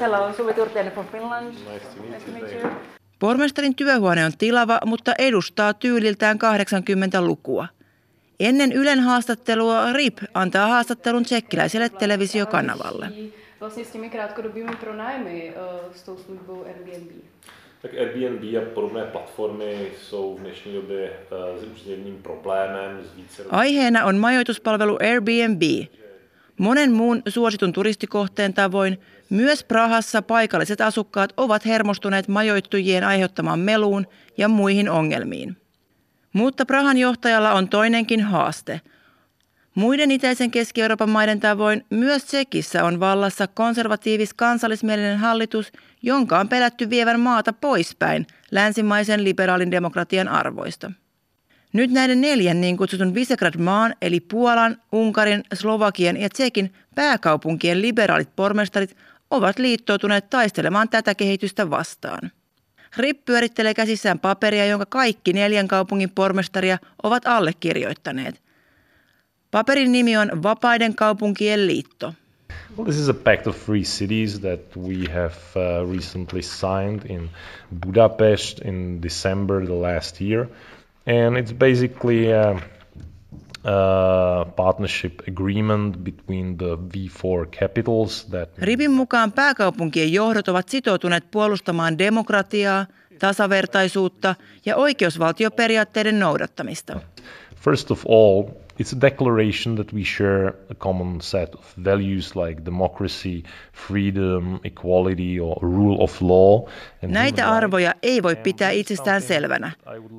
Hello, 0.00 0.32
Suvi 0.32 0.54
Turtiainen 0.54 0.92
from 0.92 1.06
Finland. 1.08 1.54
Nice 1.54 2.26
to 2.26 2.32
meet 2.32 2.52
you. 2.52 2.70
Pormestarin 3.22 3.74
työhuone 3.74 4.24
on 4.24 4.32
tilava, 4.38 4.78
mutta 4.86 5.12
edustaa 5.18 5.74
tyyliltään 5.74 6.38
80-lukua. 6.38 7.66
Ennen 8.40 8.72
Ylen 8.72 9.00
haastattelua 9.00 9.92
RIP 9.92 10.18
antaa 10.34 10.66
haastattelun 10.66 11.24
tsekkiläiselle 11.24 11.88
televisiokanavalle. 11.88 13.12
Tak 17.82 17.92
Airbnb 17.94 18.42
a 18.56 18.74
podobné 18.74 19.04
platformy 19.12 19.90
jsou 20.02 20.34
v 20.34 20.40
dnešní 20.40 20.74
době 20.74 21.12
s 21.76 21.86
jedním 21.86 22.22
problémem. 22.22 23.00
Aiheena 23.50 24.04
on 24.04 24.18
majoituspalvelu 24.18 24.98
Airbnb. 25.02 25.62
Monen 26.58 26.92
muun 26.92 27.22
suositun 27.28 27.72
turistikohteen 27.72 28.52
tavoin 28.52 28.98
myös 29.32 29.64
Prahassa 29.64 30.22
paikalliset 30.22 30.80
asukkaat 30.80 31.32
ovat 31.36 31.66
hermostuneet 31.66 32.28
majoittujien 32.28 33.04
aiheuttamaan 33.04 33.58
meluun 33.58 34.06
ja 34.38 34.48
muihin 34.48 34.90
ongelmiin. 34.90 35.56
Mutta 36.32 36.66
Prahan 36.66 36.96
johtajalla 36.98 37.52
on 37.52 37.68
toinenkin 37.68 38.20
haaste. 38.20 38.80
Muiden 39.74 40.10
itäisen 40.10 40.50
Keski-Euroopan 40.50 41.10
maiden 41.10 41.40
tavoin 41.40 41.84
myös 41.90 42.24
Tsekissä 42.24 42.84
on 42.84 43.00
vallassa 43.00 43.46
konservatiivis 43.46 44.34
kansallismielinen 44.34 45.18
hallitus, 45.18 45.72
jonka 46.02 46.40
on 46.40 46.48
pelätty 46.48 46.90
vievän 46.90 47.20
maata 47.20 47.52
poispäin 47.52 48.26
länsimaisen 48.50 49.24
liberaalin 49.24 49.70
demokratian 49.70 50.28
arvoista. 50.28 50.92
Nyt 51.72 51.90
näiden 51.90 52.20
neljän 52.20 52.60
niin 52.60 52.76
kutsutun 52.76 53.14
Visegrad-maan 53.14 53.94
eli 54.02 54.20
Puolan, 54.20 54.76
Unkarin, 54.92 55.42
Slovakian 55.54 56.16
ja 56.16 56.28
Tsekin 56.28 56.72
pääkaupunkien 56.94 57.82
liberaalit 57.82 58.36
pormestarit 58.36 58.96
ovat 59.32 59.58
liittoutuneet 59.58 60.30
taistelemaan 60.30 60.88
tätä 60.88 61.14
kehitystä 61.14 61.70
vastaan. 61.70 62.30
RIP 62.96 63.24
pyörittelee 63.24 63.74
käsissään 63.74 64.18
paperia, 64.18 64.66
jonka 64.66 64.86
kaikki 64.86 65.32
neljän 65.32 65.68
kaupungin 65.68 66.10
pormestaria 66.10 66.78
ovat 67.02 67.26
allekirjoittaneet. 67.26 68.42
Paperin 69.50 69.92
nimi 69.92 70.16
on 70.16 70.42
Vapaiden 70.42 70.94
kaupunkien 70.94 71.66
liitto. 71.66 72.14
Well, 72.76 72.84
this 72.84 72.98
is 72.98 73.08
a 73.08 73.14
pact 73.14 73.46
of 73.46 73.56
free 73.56 73.84
cities 73.84 74.40
that 74.40 74.60
we 74.76 75.06
have 75.12 75.34
uh, 75.56 75.92
recently 75.92 76.42
signed 76.42 77.02
in 77.10 77.30
Budapest 77.86 78.60
in 78.64 79.02
December 79.02 79.66
the 79.66 79.74
last 79.74 80.20
year. 80.20 80.48
And 81.06 81.36
it's 81.36 81.52
basically 81.52 82.32
uh, 82.32 82.60
Uh, 83.62 84.54
partnership 84.56 85.20
agreement 85.28 85.96
between 86.04 86.56
the 86.56 86.76
V4 86.76 87.46
capitals 87.60 88.24
that... 88.24 88.48
Ribin 88.58 88.90
mukaan 88.90 89.32
pääkaupunkien 89.32 90.12
johdot 90.12 90.48
ovat 90.48 90.68
sitoutuneet 90.68 91.30
puolustamaan 91.30 91.98
demokratiaa, 91.98 92.86
tasavertaisuutta 93.18 94.34
ja 94.66 94.76
oikeusvaltioperiaatteiden 94.76 96.20
noudattamista. 96.20 97.00
First 97.60 97.90
of 97.90 98.06
all, 98.06 98.44
It's 98.82 98.96
a 98.96 99.00
declaration 99.00 99.76
that 99.76 99.92
we 99.92 100.04
share 100.04 100.48
a 100.70 100.74
common 100.74 101.20
set 101.20 101.54
of 101.54 101.74
values 101.84 102.36
like 102.36 102.64
democracy, 102.64 103.42
freedom, 103.72 104.60
equality 104.64 105.40
or 105.40 105.56
rule 105.60 105.96
of 106.00 106.22
law. 106.22 106.68
Näitä 107.02 107.50
arvoja 107.50 107.94
ei 108.02 108.22
voi 108.22 108.36
pitää 108.36 108.70
itsestään 108.70 109.22
selvänä. 109.22 109.72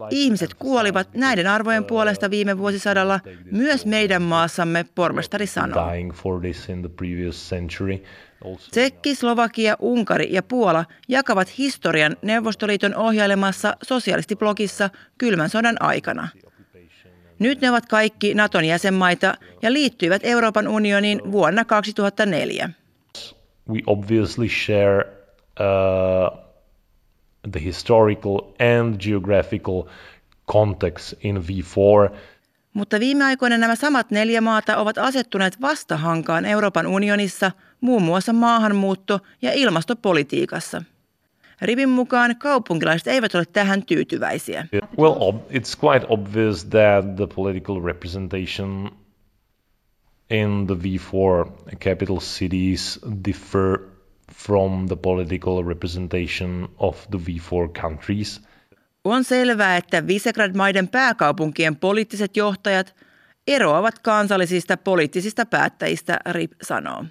Ihmiset 0.10 0.54
kuolivat 0.54 1.14
näiden 1.14 1.48
arvojen 1.48 1.86
puolesta 1.86 2.30
viime 2.30 2.58
vuosisadalla, 2.58 3.20
myös 3.52 3.86
meidän 3.86 4.22
maassamme, 4.22 4.86
pormestari 4.96 5.48
sanoo. 5.48 5.88
Tsekki, 8.72 9.16
Slovakia, 9.16 9.76
Unkari 9.80 10.28
ja 10.34 10.44
Puola 10.44 10.86
jakavat 11.08 11.58
historian 11.58 12.18
Neuvostoliiton 12.22 12.96
ohjailemassa 12.96 13.78
sosialistiblogissa 13.84 14.90
kylmän 15.18 15.50
sodan 15.50 15.82
aikana– 15.82 16.28
Nyt 17.44 17.62
ne 17.62 17.70
ovat 17.70 17.86
kaikki 17.86 18.34
Naton 18.34 18.66
jäsenmaita 18.66 19.34
ja 19.62 19.74
liittyivät 19.74 20.22
Euroopan 20.26 20.68
unioniin 20.68 21.32
vuonna 21.32 21.66
2004. 21.66 22.70
We 23.70 23.80
obviously 23.88 24.50
share 24.50 25.06
uh, 25.60 26.40
the 27.52 27.64
historical 27.64 28.40
and 28.76 28.96
geographical 29.00 29.84
context 30.52 31.14
in 31.24 31.38
V4. 31.38 32.18
Mutta 32.74 33.00
viime 33.00 33.24
aikoina 33.24 33.58
nämä 33.58 33.76
samat 33.76 34.12
neljä 34.12 34.42
maata 34.42 34.78
ovat 34.78 34.98
asettuneet 34.98 35.62
vastahankaan 35.62 36.46
Euroopan 36.46 36.88
unionissa 36.88 37.52
muun 37.82 38.04
muassa 38.04 38.34
maahanmuutto- 38.34 39.20
ja 39.42 39.54
ilmastopolitiikassa. 39.54 40.84
Rivin 41.62 41.90
mukaan 41.90 42.36
kaupunkilaiset 42.36 43.08
eivät 43.08 43.36
ole 43.36 43.46
tähän 43.46 43.86
tyytyväisiä. 43.86 44.68
Well, 45.00 45.32
it's 45.32 45.80
quite 45.84 46.06
obvious 46.10 46.66
that 46.66 47.16
the 47.16 47.28
political 47.36 47.82
representation 47.84 48.92
in 50.30 50.68
the 50.68 50.76
V4 50.76 51.76
capital 51.76 52.20
cities 52.20 53.00
differ 53.26 53.80
from 54.34 54.88
the 54.88 54.96
political 54.96 55.64
representation 55.68 56.70
of 56.78 57.10
the 57.10 57.18
V4 57.18 57.82
countries. 57.82 58.42
On 59.04 59.24
selvää, 59.24 59.78
että 59.78 60.08
Visegrad-maiden 60.08 60.88
pääkaupunkien 60.88 61.76
poliittiset 61.76 62.38
johtajat 62.38 62.96
eroavat 63.48 64.00
kansallisista 64.00 64.78
poliittisista 64.78 65.46
päättäjistä, 65.46 66.20
RIP 66.32 66.52
sanoo. 66.62 67.06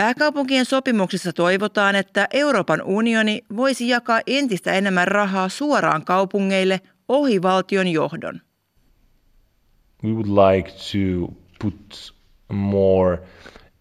Pääkaupunkien 0.00 0.64
sopimuksissa 0.64 1.32
toivotaan, 1.32 1.96
että 1.96 2.28
Euroopan 2.32 2.82
unioni 2.82 3.42
voisi 3.56 3.88
jakaa 3.88 4.20
entistä 4.26 4.72
enemmän 4.72 5.08
rahaa 5.08 5.48
suoraan 5.48 6.04
kaupungeille 6.04 6.80
ohi 7.08 7.42
valtion 7.42 7.88
johdon. 7.88 8.40
We 10.04 10.10
would 10.12 10.26
like 10.28 10.70
to 10.70 11.34
put 11.62 12.14
more 12.52 13.18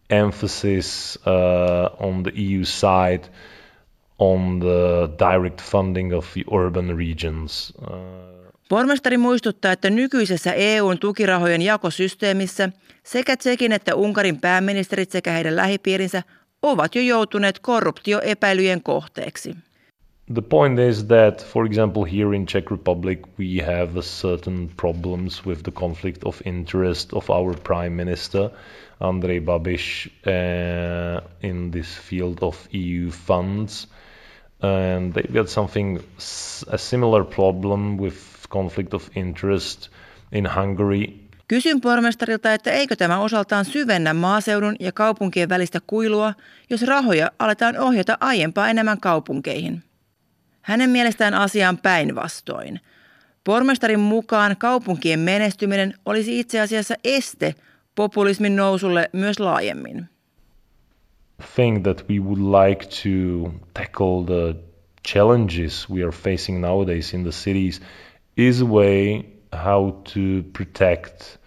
emphasis 0.10 1.19
uh, 1.25 2.08
on 2.08 2.23
the 2.23 2.32
EU 2.36 2.65
side 2.65 3.21
on 4.17 4.60
the 4.60 5.10
direct 5.32 5.62
funding 5.62 6.13
of 6.13 6.34
the 6.34 6.43
urban 6.51 6.97
regions. 6.97 7.73
Uh, 7.82 8.38
Pormestari 8.69 9.17
muistuttaa, 9.17 9.71
että 9.71 9.89
nykyisessä 9.89 10.53
EUn 10.53 10.99
tukirahojen 10.99 11.62
jakosysteemissä 11.62 12.69
sekä 13.03 13.38
Tsekin 13.38 13.71
että 13.71 13.95
Unkarin 13.95 14.41
pääministerit 14.41 15.12
sekä 15.12 15.32
heidän 15.32 15.55
lähipiirinsä 15.55 16.23
ovat 16.62 16.95
jo 16.95 17.01
joutuneet 17.01 17.60
korruptioepäilyjen 17.60 18.84
kohteeksi. 18.84 19.55
The 20.34 20.41
point 20.41 20.79
is 20.79 21.03
that, 21.03 21.45
for 21.45 21.65
example, 21.65 22.03
here 22.12 22.36
in 22.36 22.45
Czech 22.45 22.71
Republic, 22.71 23.19
we 23.39 23.65
have 23.65 23.99
a 23.99 24.01
certain 24.01 24.69
problems 24.77 25.45
with 25.45 25.63
the 25.63 25.71
conflict 25.71 26.23
of 26.25 26.41
interest 26.45 27.13
of 27.13 27.29
our 27.29 27.55
prime 27.63 27.89
minister, 27.89 28.49
Andrej 28.99 29.41
Babiš, 29.41 30.10
uh, 30.27 31.49
in 31.49 31.71
this 31.71 31.99
field 32.10 32.38
of 32.41 32.67
EU 32.71 33.12
funds. 33.12 33.88
And 34.62 35.13
they've 35.13 35.34
got 35.34 35.48
something, 35.48 36.00
a 36.67 36.78
similar 36.78 37.24
problem 37.26 37.98
with 37.98 38.17
conflict 38.50 38.93
of 38.93 39.10
interest 39.15 39.89
in 40.32 40.48
Hungary. 40.56 41.30
Kysyn 41.48 41.82
pormestarilta, 41.82 42.54
että 42.54 42.72
eikö 42.72 42.95
tämä 42.95 43.19
osaltaan 43.19 43.65
syvennä 43.65 44.13
maaseudun 44.13 44.76
ja 44.80 44.91
kaupunkien 44.91 45.50
välistä 45.50 45.80
kuilua, 45.88 46.34
jos 46.69 46.82
rahoja 46.82 47.32
aletaan 47.39 47.78
ohjata 47.78 48.17
aiempaa 48.19 48.69
enemmän 48.69 49.00
kaupunkeihin. 49.00 49.84
Hänen 50.62 50.89
mielestään 50.89 51.34
asiaan 51.34 51.78
päinvastoin. 51.78 52.80
Pormestarin 53.43 54.00
mukaan 54.00 54.58
kaupunkien 54.58 55.19
menestyminen 55.19 55.93
olisi 56.06 56.39
itse 56.39 56.60
asiassa 56.60 56.95
este 57.04 57.56
populismin 57.95 58.56
nousulle 58.56 59.10
myös 59.13 59.39
laajemmin. 59.39 60.10
Think 61.41 61.84
that 61.86 62.08
we 62.08 62.19
would 62.19 62.39
like 62.39 62.89
to 63.04 63.60
tackle 63.73 64.23
the 64.23 64.58
challenges 65.04 65.88
we 65.89 66.04
are 66.04 66.12
facing 66.12 66.62
nowadays 66.62 67.13
in 67.13 67.23
the 67.23 67.32
cities 67.32 67.80
is 68.36 68.62
a 68.62 68.65
way 68.65 69.25
how 69.52 70.02
to 70.06 70.43
protect 70.43 71.38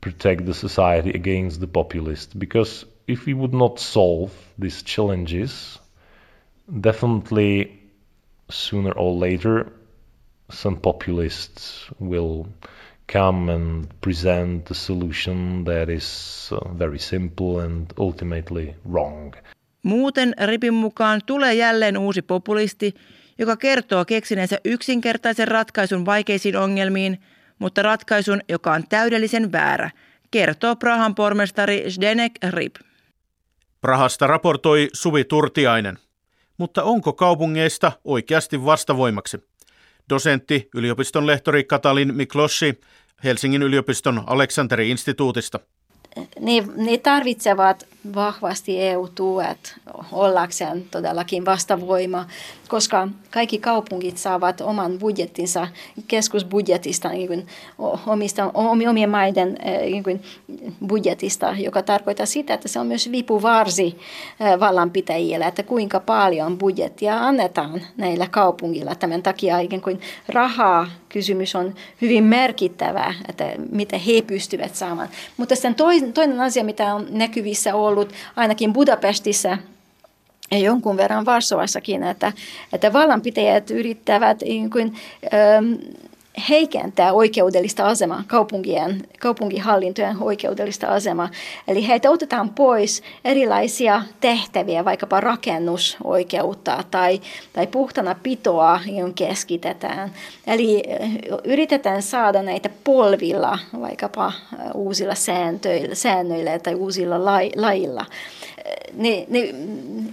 protect 0.00 0.46
the 0.46 0.54
society 0.54 1.10
against 1.10 1.60
the 1.60 1.66
populist. 1.66 2.38
Because 2.38 2.86
if 3.06 3.26
we 3.26 3.34
would 3.34 3.52
not 3.52 3.78
solve 3.78 4.32
these 4.58 4.82
challenges 4.82 5.78
definitely 6.80 7.80
sooner 8.50 8.92
or 8.92 9.14
later, 9.14 9.72
some 10.50 10.76
populists 10.76 11.88
will 11.98 12.48
come 13.12 13.52
and 13.52 13.84
present 14.00 14.70
a 14.70 14.74
solution 14.74 15.64
that 15.64 15.88
is 15.88 16.50
uh, 16.52 16.78
very 16.78 16.98
simple 16.98 17.64
and 17.64 17.86
ultimately 17.98 18.74
wrong. 18.92 19.34
Muuten 19.82 20.34
Ripin 20.46 20.74
mukaan 20.74 21.20
tulee 21.26 21.54
jälleen 21.54 21.98
uusi 21.98 22.22
populisti, 22.22 22.94
joka 23.38 23.56
kertoo 23.56 24.04
keksineensä 24.04 24.58
yksinkertaisen 24.64 25.48
ratkaisun 25.48 26.06
vaikeisiin 26.06 26.56
ongelmiin, 26.56 27.20
mutta 27.58 27.82
ratkaisun, 27.82 28.40
joka 28.48 28.72
on 28.72 28.88
täydellisen 28.88 29.52
väärä, 29.52 29.90
kertoo 30.30 30.76
Prahan 30.76 31.14
pormestari 31.14 31.84
Zdenek 31.88 32.32
Rip. 32.50 32.76
Prahasta 33.80 34.26
raportoi 34.26 34.88
Suvi 34.92 35.24
Turtiainen 35.24 35.98
mutta 36.60 36.82
onko 36.82 37.12
kaupungeista 37.12 37.92
oikeasti 38.04 38.64
vastavoimaksi? 38.64 39.38
Dosentti, 40.10 40.68
yliopiston 40.74 41.26
lehtori 41.26 41.64
Katalin 41.64 42.14
Miklossi 42.14 42.80
Helsingin 43.24 43.62
yliopiston 43.62 44.22
Aleksanteri-instituutista 44.26 45.60
ne, 46.40 46.64
ne 46.76 46.98
tarvitsevat 46.98 47.86
vahvasti 48.14 48.80
EU-tuet 48.82 49.74
ollakseen 50.12 50.84
todellakin 50.90 51.44
vastavoima, 51.44 52.26
koska 52.68 53.08
kaikki 53.30 53.58
kaupungit 53.58 54.18
saavat 54.18 54.60
oman 54.60 54.98
budjettinsa 54.98 55.68
keskusbudjetista, 56.08 57.08
niin 57.08 57.28
kuin 57.28 57.46
omista, 58.06 58.50
omien 58.54 59.10
maiden 59.10 59.58
niin 59.80 60.04
kuin 60.04 60.22
budjetista, 60.86 61.54
joka 61.58 61.82
tarkoittaa 61.82 62.26
sitä, 62.26 62.54
että 62.54 62.68
se 62.68 62.78
on 62.78 62.86
myös 62.86 63.12
vipuvarsi 63.12 63.98
vallanpitäjille, 64.60 65.44
että 65.44 65.62
kuinka 65.62 66.00
paljon 66.00 66.58
budjettia 66.58 67.18
annetaan 67.18 67.80
näillä 67.96 68.26
kaupungilla. 68.30 68.94
Tämän 68.94 69.22
takia 69.22 69.58
niin 69.58 69.82
kuin 69.82 70.00
rahaa 70.28 70.86
kysymys 71.08 71.54
on 71.54 71.74
hyvin 72.02 72.24
merkittävä, 72.24 73.14
että 73.28 73.44
mitä 73.70 73.98
he 73.98 74.22
pystyvät 74.26 74.74
saamaan. 74.74 75.08
Mutta 75.36 75.54
sitten 75.54 75.74
toinen 76.14 76.40
asia, 76.40 76.64
mitä 76.64 76.94
on 76.94 77.06
näkyvissä 77.10 77.74
ollut 77.74 77.89
ainakin 78.36 78.72
Budapestissa 78.72 79.58
ja 80.50 80.58
jonkun 80.58 80.96
verran 80.96 81.26
Varsovassakin, 81.26 82.02
että, 82.02 82.32
että 82.72 82.92
vallanpitäjät 82.92 83.70
yrittävät 83.70 84.40
niin 84.40 84.70
kuin, 84.70 84.94
ähm, 85.34 85.74
heikentää 86.48 87.12
oikeudellista 87.12 87.86
asemaa, 87.86 88.24
kaupunkien, 88.26 89.02
kaupunkihallintojen 89.20 90.16
oikeudellista 90.20 90.86
asemaa. 90.86 91.28
Eli 91.68 91.88
heiltä 91.88 92.10
otetaan 92.10 92.50
pois 92.50 93.02
erilaisia 93.24 94.02
tehtäviä, 94.20 94.84
vaikkapa 94.84 95.20
rakennusoikeutta 95.20 96.84
tai, 96.90 97.20
tai 97.52 97.66
puhtana 97.66 98.16
pitoa, 98.22 98.80
johon 98.86 99.14
keskitetään. 99.14 100.12
Eli 100.46 100.82
eh, 100.86 101.10
yritetään 101.44 102.02
saada 102.02 102.42
näitä 102.42 102.70
polvilla, 102.84 103.58
vaikkapa 103.80 104.26
eh, 104.52 104.58
uusilla 104.74 105.14
sääntöillä, 105.14 105.94
säännöillä 105.94 106.58
tai 106.58 106.74
uusilla 106.74 107.24
lailla 107.56 108.06
ne, 108.94 109.26
ne 109.28 109.40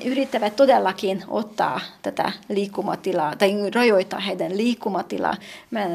yrittävät 0.06 0.56
todellakin 0.56 1.24
ottaa 1.28 1.80
tätä 2.02 2.32
liikkumatilaa 2.50 3.36
tai 3.36 3.72
rajoittaa 3.76 4.20
heidän 4.20 4.58
liikkumatilaa. 4.58 5.36
Mä 5.72 5.88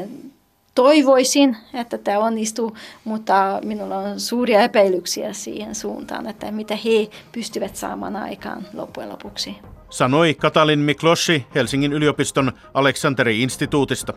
toivoisin, 0.75 1.57
että 1.73 1.97
tämä 1.97 2.19
onnistuu, 2.19 2.77
mutta 3.03 3.59
minulla 3.63 3.97
on 3.97 4.19
suuria 4.19 4.61
epäilyksiä 4.61 5.33
siihen 5.33 5.75
suuntaan, 5.75 6.27
että 6.27 6.51
mitä 6.51 6.75
he 6.75 7.09
pystyvät 7.31 7.75
saamaan 7.75 8.15
aikaan 8.15 8.67
loppujen 8.73 9.09
lopuksi. 9.09 9.55
Sanoi 9.89 10.33
Katalin 10.33 10.79
Miklossi 10.79 11.45
Helsingin 11.55 11.93
yliopiston 11.93 12.51
Aleksanteri-instituutista. 12.73 14.13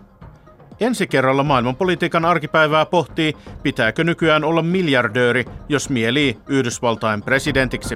Ensi 0.81 1.07
kerralla 1.07 1.42
maailmanpolitiikan 1.42 2.24
arkipäivää 2.24 2.87
pohtii, 2.87 3.37
pitääkö 3.62 4.05
nykyään 4.05 4.44
olla 4.44 4.62
miljardööri, 4.62 5.44
jos 5.68 5.90
mielii 5.90 6.38
Yhdysvaltain 6.48 7.22
presidentiksi. 7.22 7.94